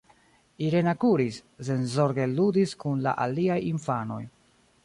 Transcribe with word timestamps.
Irena 0.67 0.93
kuris, 1.03 1.37
senzorge 1.69 2.27
ludis 2.33 2.75
kun 2.85 3.07
la 3.09 3.17
aliaj 3.27 3.63
infanoj. 3.75 4.23